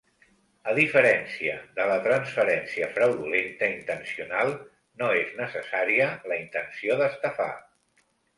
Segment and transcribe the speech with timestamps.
[0.69, 4.51] A diferència de la transferència fraudulenta intencional,
[5.03, 7.51] no és necessària la intenció d'estafar.